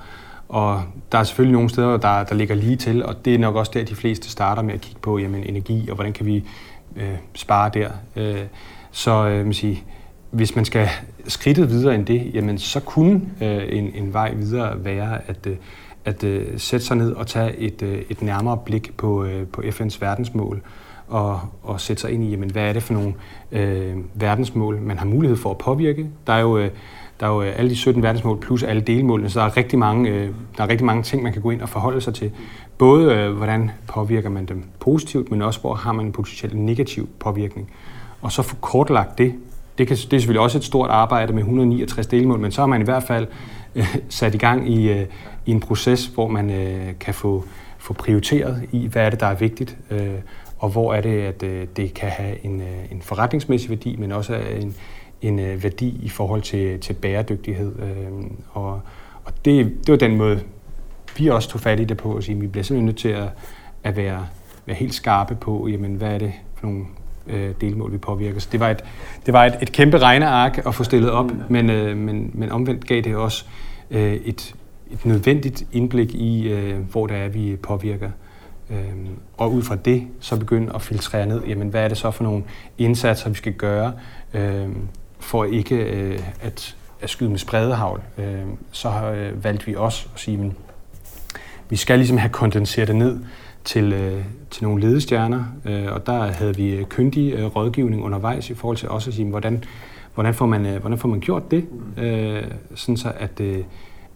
[0.49, 3.57] og der er selvfølgelig nogle steder, der, der ligger lige til, og det er nok
[3.57, 6.45] også der, de fleste starter med at kigge på jamen, energi, og hvordan kan vi
[6.97, 7.91] øh, spare der.
[8.17, 8.45] Øh,
[8.91, 9.77] så øh, man siger,
[10.31, 10.89] hvis man skal
[11.29, 15.57] skridtet videre end det, jamen, så kunne øh, en, en vej videre være at, øh,
[16.07, 19.61] at øh, sætte sig ned og tage et, øh, et nærmere blik på, øh, på
[19.61, 20.63] FN's verdensmål
[21.09, 23.15] og, og sætte sig ind i, jamen, hvad er det for nogle
[23.53, 26.07] øh, verdensmål, man har mulighed for at påvirke.
[26.27, 26.71] Der er jo, øh,
[27.21, 29.79] der er jo øh, alle de 17 verdensmål plus alle delmålene, så der er rigtig
[29.79, 32.31] mange, øh, der er rigtig mange ting, man kan gå ind og forholde sig til.
[32.79, 37.09] Både øh, hvordan påvirker man dem positivt, men også hvor har man en potentielt negativ
[37.19, 37.71] påvirkning.
[38.23, 39.35] Og så få kortlagt det.
[39.79, 42.67] Det, kan, det er selvfølgelig også et stort arbejde med 169 delmål, men så har
[42.67, 43.27] man i hvert fald
[44.09, 45.07] sat i gang i, øh,
[45.47, 47.45] i en proces, hvor man øh, kan få,
[47.79, 50.15] få prioriteret i, hvad er det, der er vigtigt, øh,
[50.59, 54.13] og hvor er det, at øh, det kan have en, øh, en forretningsmæssig værdi, men
[54.13, 54.75] også en,
[55.23, 57.73] en øh, værdi i forhold til, til bæredygtighed.
[57.79, 58.81] Øh, og
[59.27, 60.41] og det, det var den måde,
[61.19, 63.09] vi også tog fat i det på, at sige, at vi bliver simpelthen nødt til
[63.09, 63.29] at,
[63.85, 64.27] at være,
[64.67, 66.85] være helt skarpe på, jamen, hvad er det for nogle
[67.27, 68.41] øh, delmål, vi påvirker.
[68.41, 68.85] Så det var et,
[69.27, 71.41] det var et, et kæmpe regneark at få stillet op, mm.
[71.49, 74.55] men, øh, men, men omvendt gav det også øh, Øh, et,
[74.91, 78.11] et nødvendigt indblik i, øh, hvor det er, vi påvirker.
[78.71, 78.77] Øh,
[79.37, 82.25] og ud fra det, så begynde at filtrere ned, jamen hvad er det så for
[82.25, 82.45] nogle
[82.79, 83.93] indsatser, vi skal gøre,
[84.35, 84.69] øh,
[85.21, 88.03] for ikke øh, at, at skyde med spredehavl.
[88.19, 90.57] Øh, så har øh, valgt vi også at sige, men
[91.69, 93.19] vi skal ligesom have kondenseret det ned
[93.65, 98.51] til, øh, til nogle ledestjerner, øh, og der havde vi øh, kyndig øh, rådgivning undervejs
[98.51, 99.65] i forhold til også at sige, hvordan,
[100.17, 101.65] hvordan, får, man, øh, hvordan får man gjort det,
[101.99, 103.65] øh, sådan så at, øh,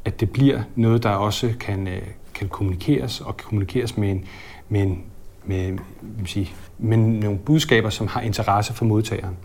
[0.04, 2.02] at det bliver noget, der også kan, øh,
[2.34, 4.24] kan kommunikeres, og kan kommunikeres med, en,
[4.68, 5.02] med, en,
[5.44, 9.36] med, med, sige, med nogle budskaber, som har interesse for modtageren.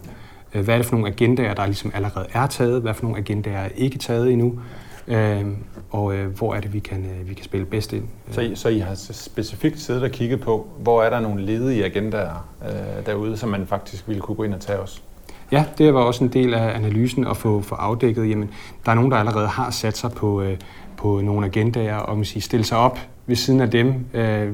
[0.53, 2.81] Øh, hvad er det for nogle agendaer, der ligesom allerede er taget?
[2.81, 4.59] Hvad for nogle agendaer er ikke taget endnu?
[5.07, 5.45] Øh,
[5.91, 8.03] og øh, hvor er det, vi kan, øh, vi kan spille bedst ind.
[8.31, 11.85] Så I, så I har specifikt siddet og kigget på, hvor er der nogle ledige
[11.85, 15.03] agendaer øh, derude, som man faktisk ville kunne gå ind og tage os?
[15.51, 18.49] Ja, det var også en del af analysen at få, få afdækket, jamen
[18.85, 20.57] der er nogen, der allerede har sat sig på, øh,
[20.97, 24.53] på nogle agendaer, og man siger, stille sig op ved siden af dem, øh,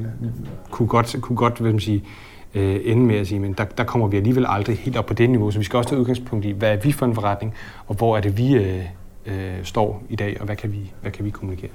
[0.72, 2.04] kunne godt, kunne godt hvad man sige,
[2.56, 5.14] øh, ende med at sige, men der, der kommer vi alligevel aldrig helt op på
[5.14, 7.54] det niveau, så vi skal også tage udgangspunkt i, hvad er vi for en forretning,
[7.88, 8.84] og hvor er det, vi øh,
[9.26, 11.72] øh, står i dag, og hvad kan vi, hvad kan vi kommunikere?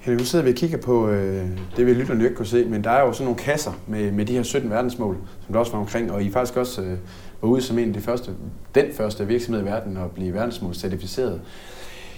[0.00, 2.84] Henrik, nu sidder vi og kigger på, øh, det vil lytterne ikke kunne se, men
[2.84, 5.72] der er jo sådan nogle kasser med, med de her 17 verdensmål, som der også
[5.72, 6.98] var omkring, og I faktisk også øh,
[7.40, 8.30] var ude som en af de første,
[8.74, 11.40] den første virksomhed i verden at blive verdensmålscertificeret.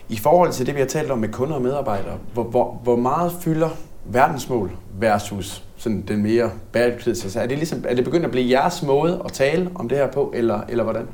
[0.08, 2.96] I forhold til det, vi har talt om med kunder og medarbejdere, hvor, hvor, hvor
[2.96, 3.68] meget fylder
[4.04, 7.24] verdensmål versus sådan den mere bæredygtighed?
[7.24, 9.98] Altså, er det, ligesom, er det begyndt at blive jeres måde at tale om det
[9.98, 11.06] her på, eller, eller hvordan?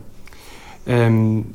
[0.86, 1.46] Øhm,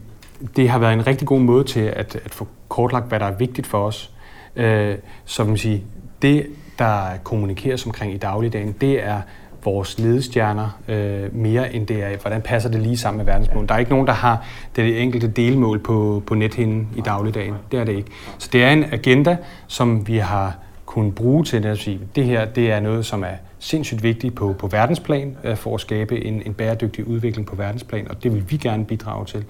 [0.56, 3.36] det har været en rigtig god måde til at, at få kortlagt, hvad der er
[3.36, 4.12] vigtigt for os.
[4.56, 5.84] Øh, så man sige,
[6.22, 6.48] det,
[6.80, 9.22] der kommunikeres omkring i dagligdagen, det er
[9.70, 13.68] vores ledestjerner øh, mere end det er, hvordan passer det lige sammen med verdensmål.
[13.68, 17.54] Der er ikke nogen, der har det enkelte delmål på, på nethinden i dagligdagen.
[17.72, 18.12] Det er det ikke.
[18.38, 22.46] Så det er en agenda, som vi har kunnet bruge til at sige, det her
[22.46, 26.42] det er noget, som er sindssygt vigtigt på, på verdensplan øh, for at skabe en,
[26.46, 29.46] en bæredygtig udvikling på verdensplan, og det vil vi gerne bidrage til.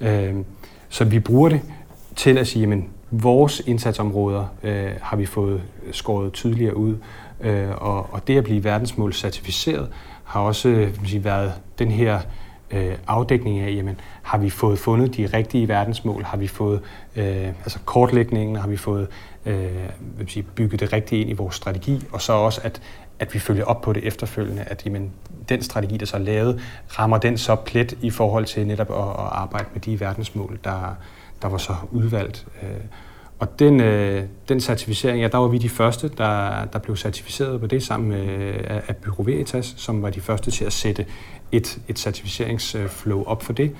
[0.00, 0.34] Øh,
[0.88, 1.60] så vi bruger det
[2.16, 2.78] til at sige, at
[3.10, 6.96] vores indsatsområder øh, har vi fået skåret tydeligere ud,
[7.44, 9.88] øh, og, og det at blive verdensmål certificeret
[10.24, 12.20] har også øh, sige, været den her
[12.70, 16.80] øh, afdækning af, jamen, har vi fået fundet de rigtige verdensmål, har vi fået
[17.16, 19.08] øh, altså kortlægningen, har vi fået
[19.46, 19.68] øh,
[20.18, 22.82] vil sige, bygget det rigtige ind i vores strategi, og så også, at,
[23.18, 25.10] at vi følger op på det efterfølgende, at jamen,
[25.48, 26.60] den strategi, der så er lavet,
[26.98, 30.96] rammer den så plet i forhold til netop at, at arbejde med de verdensmål, der,
[31.42, 32.46] der var så udvalgt.
[32.62, 32.68] Øh,
[33.38, 37.60] og den, øh, den certificering, ja, der var vi de første, der, der blev certificeret
[37.60, 41.06] på det sammen med øh, af Bureau Veritas, som var de første til at sætte
[41.52, 43.72] et, et certificeringsflow op for det.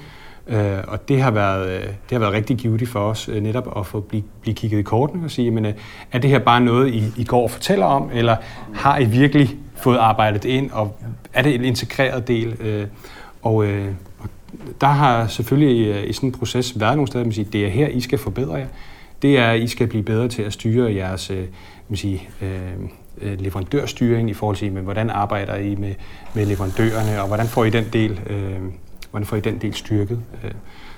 [0.47, 3.79] Øh, og det har, været, øh, det har været rigtig givet for os øh, netop
[3.79, 5.75] at få blive, blive kigget i kortene og sige, men, øh,
[6.13, 8.37] er det her bare noget, I, I går og fortæller om, eller
[8.75, 10.97] har I virkelig fået arbejdet ind, og
[11.33, 12.57] er det en integreret del?
[12.61, 12.87] Øh,
[13.43, 14.29] og, øh, og
[14.81, 17.69] der har selvfølgelig øh, i sådan en proces været nogle steder, man siger, det er
[17.69, 18.67] her, I skal forbedre jer.
[19.25, 21.45] Det er, at I skal blive bedre til at styre jeres øh,
[21.89, 25.95] man siger, øh, leverandørstyring i forhold til, med, hvordan arbejder I med,
[26.35, 28.59] med leverandørerne, og hvordan får I den del, øh,
[29.11, 30.21] hvordan får I den del styrket.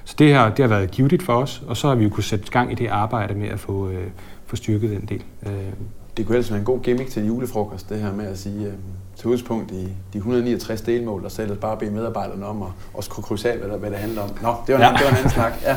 [0.05, 2.25] Så det her det har været givet for os, og så har vi jo kunne
[2.25, 4.07] sætte gang i det arbejde med at få, øh,
[4.47, 5.23] få styrket den del.
[6.17, 8.73] Det kunne ellers være en god gimmick til julefrokost, det her med at sige, øh,
[9.17, 13.25] til udgangspunkt i de 169 delmål, og så bare bede medarbejderne om at også kunne
[13.25, 14.31] krydse af, hvad, hvad det handler om.
[14.43, 14.93] Nå, det var, en, ja.
[14.93, 15.53] det var en anden snak.
[15.63, 15.77] Ja.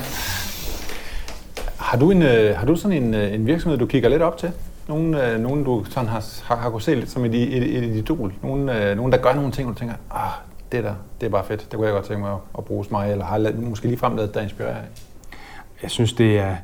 [1.89, 4.37] Har du, en, øh, har du sådan en, øh, en virksomhed, du kigger lidt op
[4.37, 4.51] til?
[4.87, 7.95] Nogen, øh, nogen du sådan har, har, har kunnet se lidt som et, et, et
[7.95, 8.33] idol?
[8.43, 10.31] Nogen, øh, nogen, der gør nogle ting, og du tænker, ah,
[10.71, 11.61] det der, det er bare fedt.
[11.61, 14.33] Det kunne jeg godt tænke mig at, at bruge mig, eller har måske lige fremladet,
[14.33, 14.83] der inspirerer af.
[15.81, 16.55] Jeg synes, det er,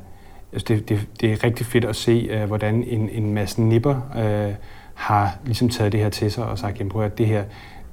[0.52, 3.94] altså det, det, det er rigtig fedt at se, uh, hvordan en, en masse nipper
[4.14, 4.54] uh,
[4.94, 7.44] har ligesom taget det her til sig og sagt, at det her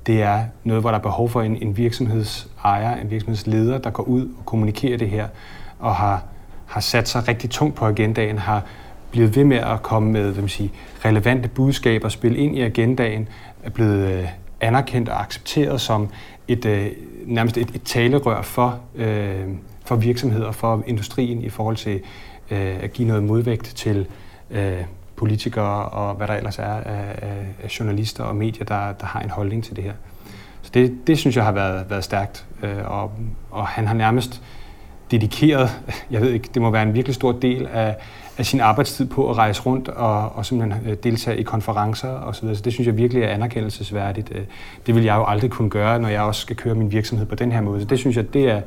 [0.07, 4.03] det er noget, hvor der er behov for en, en virksomhedsejer, en virksomhedsleder, der går
[4.03, 5.27] ud og kommunikerer det her,
[5.79, 6.23] og har,
[6.73, 8.63] har sat sig rigtig tungt på agendaen, har
[9.11, 10.69] blevet ved med at komme med hvad man siger,
[11.05, 13.27] relevante budskaber, spille ind i agendaen,
[13.63, 14.27] er blevet øh,
[14.61, 16.09] anerkendt og accepteret som
[16.47, 16.87] et, øh,
[17.25, 19.47] nærmest et, et talerør for, øh,
[19.85, 22.01] for virksomheder, for industrien i forhold til
[22.51, 24.07] øh, at give noget modvægt til
[24.51, 24.77] øh,
[25.15, 29.29] politikere og hvad der ellers er af, af journalister og medier, der, der har en
[29.29, 29.93] holdning til det her.
[30.61, 33.11] Så det, det synes jeg har været, været stærkt, øh, og,
[33.51, 34.41] og han har nærmest
[35.11, 35.69] dedikeret,
[36.11, 37.95] jeg ved ikke, det må være en virkelig stor del af,
[38.37, 42.35] af sin arbejdstid på at rejse rundt og, og simpelthen øh, deltage i konferencer og
[42.35, 42.55] så.
[42.55, 44.31] Så det synes jeg virkelig er anerkendelsesværdigt.
[44.31, 44.41] Øh,
[44.87, 47.35] det vil jeg jo aldrig kunne gøre, når jeg også skal køre min virksomhed på
[47.35, 47.81] den her måde.
[47.81, 48.61] Så det synes jeg, det er,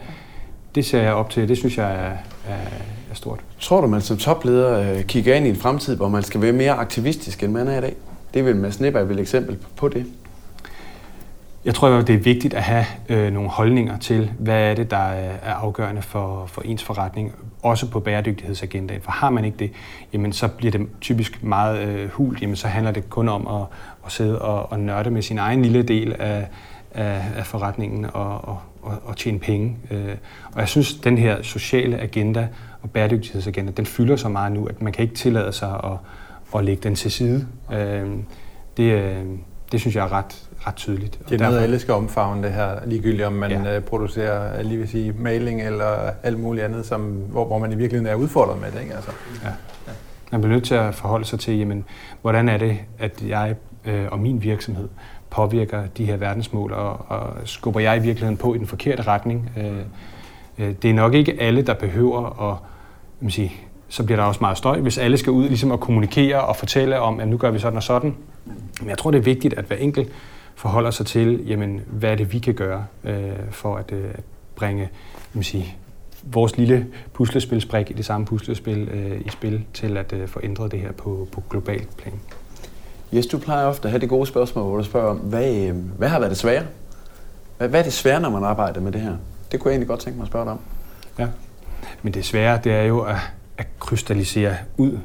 [0.75, 1.49] det ser jeg op til.
[1.49, 2.13] Det synes jeg er,
[2.53, 2.67] er,
[3.11, 3.41] er stort.
[3.61, 6.53] Tror du, man som topleder øh, kigger ind i en fremtid, hvor man skal være
[6.53, 7.95] mere aktivistisk, end man er i dag?
[8.35, 10.07] Det vil Mads Nipper vel eksempel på det?
[11.67, 14.97] Jeg tror, det er vigtigt at have øh, nogle holdninger til, hvad er det, der
[14.97, 19.01] er afgørende for, for ens forretning, også på bæredygtighedsagendaen.
[19.01, 19.73] For har man ikke det,
[20.13, 22.43] jamen, så bliver det typisk meget øh, hult.
[22.43, 23.67] Jamen, så handler det kun om at,
[24.07, 26.49] at sidde og, og nørde med sin egen lille del af,
[26.95, 29.77] af, af forretningen og, og, og, og tjene penge.
[29.91, 30.15] Øh,
[30.53, 32.49] og jeg synes, den her sociale agenda
[32.83, 35.99] og bæredygtighedsagenda, den fylder så meget nu, at man kan ikke tillade sig at,
[36.59, 37.47] at lægge den til side.
[37.73, 38.07] Øh,
[38.77, 39.25] det, øh,
[39.73, 41.19] det synes jeg er ret, ret tydeligt.
[41.29, 43.81] Det er noget, alle skal omfavne det her, ligegyldigt om man ja.
[43.81, 48.13] producerer lige vil sige, maling eller alt muligt andet, som, hvor, hvor man i virkeligheden
[48.13, 48.81] er udfordret med det.
[48.83, 48.95] Ikke?
[48.95, 49.11] Altså.
[49.45, 49.49] Ja.
[49.87, 49.93] Ja.
[50.33, 51.85] Man bliver nødt til at forholde sig til, jamen,
[52.23, 54.89] hvordan er det, at jeg øh, og min virksomhed
[55.31, 59.51] påvirker de her verdensmål, og, og skubber jeg i virkeligheden på i den forkerte retning.
[59.57, 59.73] Øh,
[60.59, 62.57] øh, det er nok ikke alle, der behøver at,
[63.21, 63.53] man sige,
[63.89, 67.01] så bliver der også meget støj, hvis alle skal ud ligesom at kommunikere og fortælle
[67.01, 68.15] om, at nu gør vi sådan og sådan.
[68.81, 70.09] Men jeg tror, det er vigtigt, at hver enkelt
[70.57, 74.25] forholder sig til, jamen, hvad er det, vi kan gøre øh, for at, øh, at
[74.57, 74.89] bringe
[75.37, 75.77] man sige,
[76.23, 80.73] vores lille puslespilsbrik i det samme puslespil øh, i spil til at øh, få ændret
[80.73, 82.21] det her på, på global plan.
[83.15, 85.77] Yes, du plejer ofte at have det gode spørgsmål, hvor du spørger om, hvad, øh,
[85.77, 86.63] hvad har været det svære?
[87.59, 89.17] Hvad, hvad er det svære, når man arbejder med det her?
[89.53, 90.61] Det kunne jeg egentlig godt tænke mig at spørge dig om.
[91.19, 91.29] Ja,
[92.03, 93.17] men det svære, det er jo at,
[93.59, 94.99] at krystallisere ud,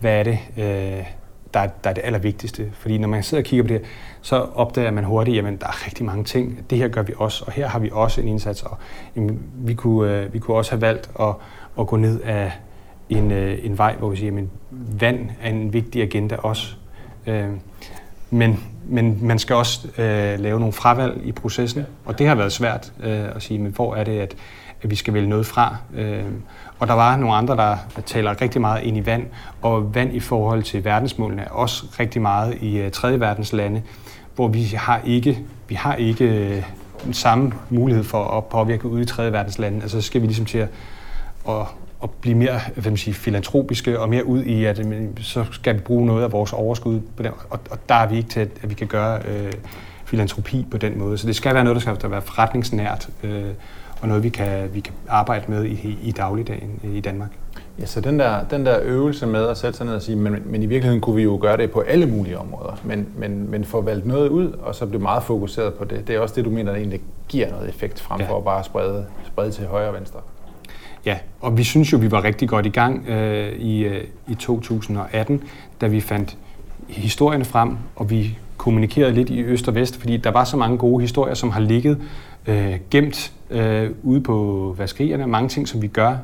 [0.00, 1.06] hvad er det, øh,
[1.54, 2.72] der, er, der er det allervigtigste.
[2.74, 3.82] Fordi når man sidder og kigger på det
[4.24, 6.70] så opdager man hurtigt, at der er rigtig mange ting.
[6.70, 8.62] Det her gør vi også, og her har vi også en indsats.
[8.62, 8.78] Og,
[9.16, 11.34] jamen, vi, kunne, øh, vi kunne også have valgt at,
[11.78, 12.52] at gå ned af
[13.08, 14.44] en, øh, en vej, hvor vi siger, at
[15.00, 16.74] vand er en vigtig agenda også.
[17.26, 17.48] Øh,
[18.30, 22.52] men, men man skal også øh, lave nogle fravalg i processen, og det har været
[22.52, 24.34] svært øh, at sige, men hvor er det, at,
[24.82, 25.76] at vi skal vælge noget fra.
[25.94, 26.24] Øh,
[26.78, 29.26] og der var nogle andre, der taler rigtig meget ind i vand,
[29.62, 33.82] og vand i forhold til verdensmålene er også rigtig meget i øh, tredje verdens lande,
[34.34, 36.62] hvor vi har ikke, vi har ikke øh,
[37.04, 39.82] den samme mulighed for at påvirke ude i tredje verdens lande.
[39.82, 40.68] Altså så skal vi ligesom til at,
[41.48, 41.66] at
[42.04, 44.86] at blive mere hvad man siger, filantropiske og mere ud i, at
[45.20, 48.16] så skal vi bruge noget af vores overskud på den, og, og der er vi
[48.16, 49.52] ikke til, at vi kan gøre øh,
[50.04, 51.18] filantropi på den måde.
[51.18, 53.44] Så det skal være noget, der skal være forretningsnært, øh,
[54.00, 57.30] og noget, vi kan, vi kan arbejde med i, i dagligdagen øh, i Danmark.
[57.78, 60.42] Ja, så den der, den der øvelse med at sætte sig ned og sige, men,
[60.44, 63.64] men i virkeligheden kunne vi jo gøre det på alle mulige områder, men, men, men
[63.64, 66.08] få valgt noget ud, og så blive meget fokuseret på det.
[66.08, 68.38] Det er også det, du mener, der egentlig giver noget effekt, frem for ja.
[68.38, 70.20] at bare sprede, sprede til højre og venstre.
[71.06, 74.34] Ja, og vi synes jo, vi var rigtig godt i gang øh, i, øh, i
[74.34, 75.42] 2018,
[75.80, 76.36] da vi fandt
[76.88, 80.78] historierne frem, og vi kommunikerede lidt i øst og vest, fordi der var så mange
[80.78, 81.98] gode historier, som har ligget
[82.46, 85.26] øh, gemt øh, ude på vaskerierne.
[85.26, 86.16] Mange ting, som vi gør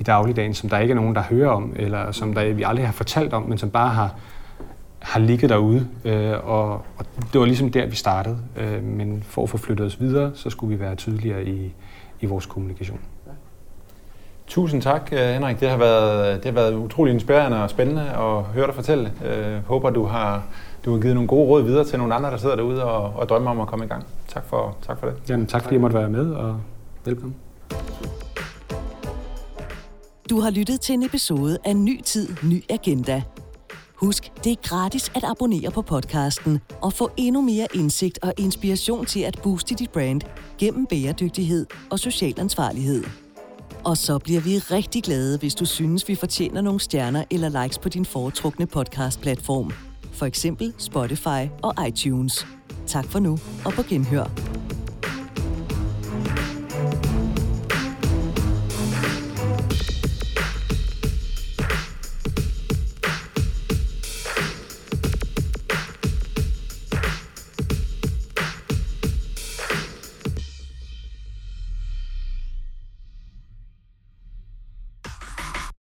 [0.00, 2.86] i dagligdagen, som der ikke er nogen, der hører om, eller som der, vi aldrig
[2.86, 4.14] har fortalt om, men som bare har,
[4.98, 5.86] har ligget derude.
[6.04, 8.38] Øh, og, og det var ligesom der, vi startede.
[8.56, 11.74] Øh, men for at få flyttet os videre, så skulle vi være tydeligere i,
[12.20, 13.00] i vores kommunikation.
[14.46, 15.60] Tusind tak, øh, Henrik.
[15.60, 19.12] Det har været, det har været utrolig inspirerende og spændende at høre dig fortælle.
[19.22, 20.42] Jeg øh, håber, du har,
[20.84, 23.28] du har givet nogle gode råd videre til nogle andre, der sidder derude og, og
[23.28, 24.04] drømmer om at komme i gang.
[24.28, 25.16] Tak for, tak for det.
[25.28, 26.60] Jamen, tak fordi jeg måtte være med, og
[27.04, 27.34] velkommen.
[30.30, 33.22] Du har lyttet til en episode af Ny Tid, Ny Agenda.
[33.94, 39.06] Husk, det er gratis at abonnere på podcasten og få endnu mere indsigt og inspiration
[39.06, 40.20] til at booste dit brand
[40.58, 43.04] gennem bæredygtighed og social ansvarlighed.
[43.84, 47.78] Og så bliver vi rigtig glade, hvis du synes, vi fortjener nogle stjerner eller likes
[47.78, 49.72] på din foretrukne podcastplatform.
[50.12, 52.46] For eksempel Spotify og iTunes.
[52.86, 54.30] Tak for nu, og på genhør.